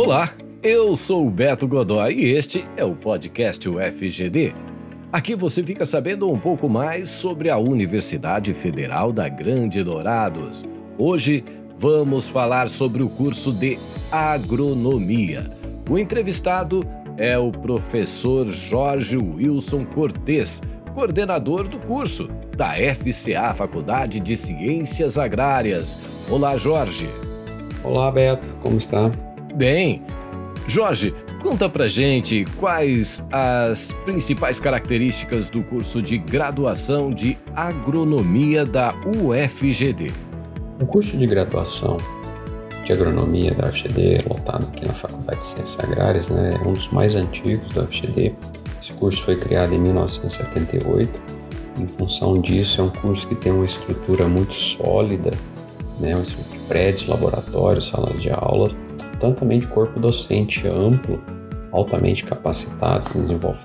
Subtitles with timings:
[0.00, 4.54] Olá, eu sou o Beto Godoy e este é o podcast UFGD.
[5.12, 10.64] Aqui você fica sabendo um pouco mais sobre a Universidade Federal da Grande Dourados.
[10.96, 11.44] Hoje
[11.76, 13.76] vamos falar sobre o curso de
[14.12, 15.50] Agronomia.
[15.90, 16.86] O entrevistado
[17.16, 20.62] é o professor Jorge Wilson Cortes,
[20.94, 25.98] coordenador do curso da FCA Faculdade de Ciências Agrárias.
[26.30, 27.08] Olá, Jorge.
[27.82, 29.10] Olá, Beto, como está?
[29.54, 30.02] Bem,
[30.66, 38.94] Jorge, conta pra gente quais as principais características do curso de graduação de agronomia da
[39.06, 40.12] UFGD.
[40.78, 41.96] O curso de graduação
[42.84, 46.88] de agronomia da UFGD, lotado aqui na Faculdade de Ciências Agrárias, né, é um dos
[46.88, 48.34] mais antigos da UFGD.
[48.80, 51.10] Esse curso foi criado em 1978.
[51.80, 55.32] Em função disso, é um curso que tem uma estrutura muito sólida,
[55.98, 58.74] né, um de prédios, laboratórios, salas de aulas
[59.18, 61.20] tanto também de corpo docente amplo,
[61.72, 63.60] altamente capacitado, que desenvolve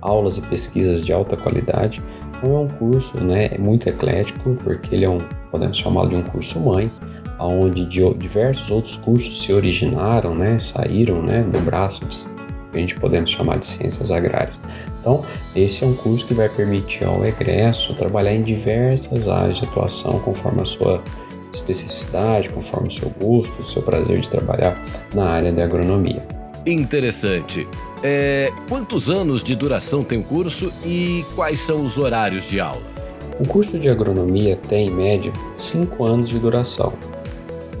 [0.00, 2.02] aulas e pesquisas de alta qualidade.
[2.36, 5.18] Então é um curso né, muito eclético, porque ele é um,
[5.50, 6.90] podemos chamá-lo de um curso mãe,
[7.38, 12.16] onde diversos outros cursos se originaram, né, saíram né, do braço de,
[12.70, 14.58] que a gente podemos chamar de ciências agrárias.
[15.00, 19.64] Então, esse é um curso que vai permitir ao egresso trabalhar em diversas áreas de
[19.64, 21.02] atuação conforme a sua
[21.58, 24.82] especificidade, conforme o seu gosto, o seu prazer de trabalhar
[25.14, 26.26] na área da agronomia.
[26.66, 27.66] Interessante.
[28.02, 32.82] É, quantos anos de duração tem o curso e quais são os horários de aula?
[33.40, 36.92] O curso de agronomia tem, em média, 5 anos de duração.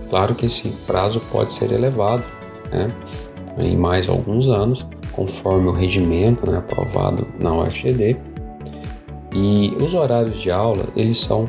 [0.08, 2.22] Claro que esse prazo pode ser elevado
[2.70, 2.88] né,
[3.58, 8.16] em mais alguns anos, conforme o regimento né, aprovado na UFGD.
[9.34, 11.48] E os horários de aula, eles são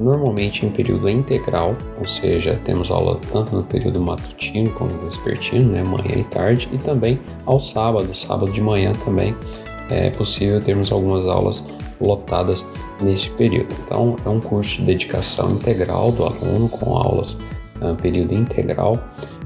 [0.00, 5.84] normalmente em período integral, ou seja, temos aula tanto no período matutino como vespertino, né,
[5.84, 9.36] manhã e tarde, e também ao sábado, sábado de manhã também
[9.90, 11.66] é possível termos algumas aulas
[12.00, 12.64] lotadas
[13.02, 13.68] nesse período.
[13.84, 17.34] Então, é um curso de dedicação integral do aluno, com aulas
[17.82, 18.98] uh, período integral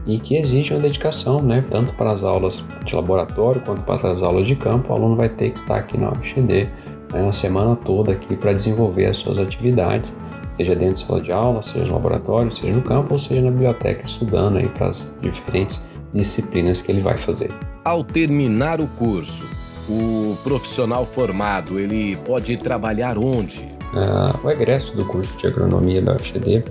[0.06, 4.22] e que exige uma dedicação, né, tanto para as aulas de laboratório quanto para as
[4.22, 4.92] aulas de campo.
[4.92, 6.68] O aluno vai ter que estar aqui na UFD
[7.12, 10.12] né, a semana toda aqui para desenvolver as suas atividades
[10.56, 13.50] seja dentro de sala de aula, seja no laboratório, seja no campo ou seja na
[13.50, 15.80] biblioteca estudando aí para as diferentes
[16.12, 17.50] disciplinas que ele vai fazer.
[17.84, 19.44] Ao terminar o curso,
[19.88, 23.60] o profissional formado ele pode trabalhar onde?
[23.92, 26.64] Uh, o egresso do curso de agronomia da UFGD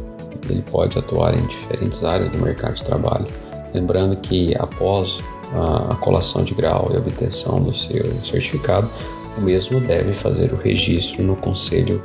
[0.50, 3.28] ele pode atuar em diferentes áreas do mercado de trabalho.
[3.74, 5.20] Lembrando que após
[5.54, 8.90] a colação de grau e obtenção do seu certificado,
[9.38, 12.02] o mesmo deve fazer o registro no Conselho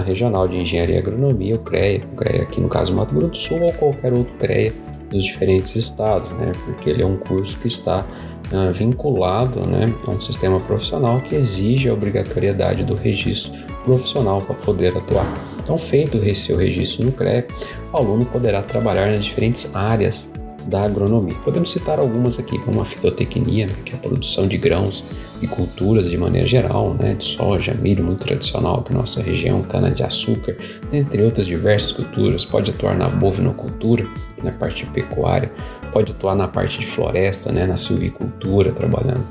[0.00, 3.36] Regional de Engenharia e Agronomia, o CREA, o CREA aqui no caso Mato Grosso do
[3.36, 4.72] Sul ou qualquer outro CREA
[5.10, 6.52] dos diferentes estados, né?
[6.64, 8.04] Porque ele é um curso que está
[8.52, 13.52] uh, vinculado, né, a um sistema profissional que exige a obrigatoriedade do registro
[13.84, 15.26] profissional para poder atuar.
[15.62, 17.46] Então, feito o seu registro no CREA,
[17.92, 20.30] o aluno poderá trabalhar nas diferentes áreas
[20.66, 21.34] da agronomia.
[21.44, 25.04] Podemos citar algumas aqui, como a fitotecnia, né, que é a produção de grãos
[25.40, 30.56] e culturas de maneira geral, né, de soja, milho, muito tradicional para nossa região, cana-de-açúcar,
[30.90, 32.44] dentre outras diversas culturas.
[32.44, 34.06] Pode atuar na bovinocultura,
[34.42, 35.50] na parte pecuária,
[35.92, 39.24] pode atuar na parte de floresta, né, na silvicultura, trabalhando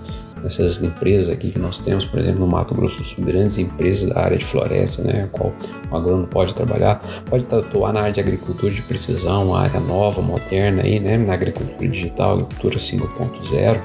[0.43, 4.09] nessas empresas aqui que nós temos, por exemplo, no Mato Grosso do Sul, grandes empresas
[4.09, 5.53] da área de floresta, né, a qual
[5.91, 10.21] o agrônomo pode trabalhar, pode atuar na área de agricultura de precisão, uma área nova,
[10.21, 13.81] moderna aí, né, na agricultura digital, agricultura 5.0.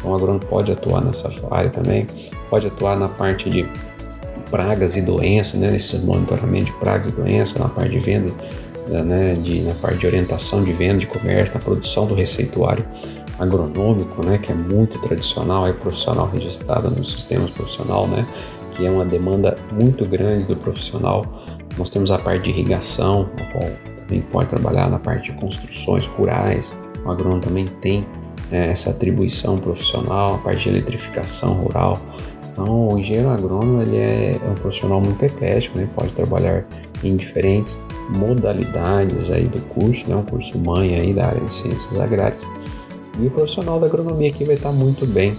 [0.00, 2.06] Então, o agrônomo pode atuar nessa área também,
[2.48, 3.68] pode atuar na parte de
[4.50, 8.32] pragas e doenças, né, nesse monitoramento de pragas e doenças, na parte de venda,
[8.88, 12.84] né, de, na parte de orientação de venda, de comércio, na produção do receituário
[13.38, 18.26] agronômico, né, que é muito tradicional, é profissional registrado no sistema profissional, né,
[18.72, 21.24] que é uma demanda muito grande do profissional.
[21.78, 26.06] Nós temos a parte de irrigação, a qual também pode trabalhar na parte de construções
[26.06, 26.76] rurais.
[27.04, 28.04] O agrônomo também tem
[28.50, 31.98] é, essa atribuição profissional, a parte de eletrificação rural.
[32.52, 35.88] Então, o engenheiro agrônomo ele é, é um profissional muito eclético, né?
[35.94, 36.64] pode trabalhar
[37.02, 37.78] em diferentes
[38.10, 40.16] modalidades aí do curso, né?
[40.16, 42.42] um curso mãe aí da área de ciências agrárias.
[43.18, 45.36] E o profissional da agronomia aqui vai estar muito bem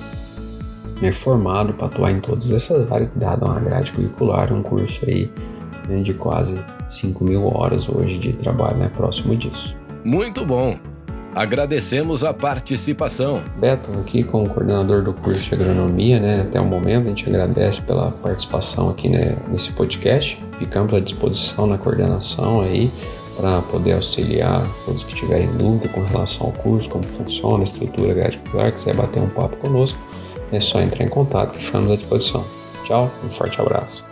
[1.01, 5.29] né, formado para atuar em todas essas áreas, dado uma grade curricular, um curso aí
[5.89, 9.75] né, de quase 5 mil horas hoje de trabalho, né, próximo disso.
[10.03, 10.77] Muito bom!
[11.33, 13.41] Agradecemos a participação.
[13.57, 17.81] Beto, aqui como coordenador do curso de agronomia, né, até o momento, a gente agradece
[17.81, 20.37] pela participação aqui né, nesse podcast.
[20.59, 22.91] Ficamos à disposição na coordenação aí
[23.37, 28.13] para poder auxiliar todos que tiverem dúvida com relação ao curso, como funciona a estrutura
[28.13, 29.97] grade curricular, quiser bater um papo conosco,
[30.51, 32.45] é só entrar em contato que estamos à disposição.
[32.85, 34.05] Tchau, um forte abraço.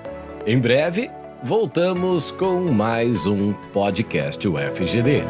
[0.47, 1.11] Em breve,
[1.43, 5.25] voltamos com mais um podcast UFGD.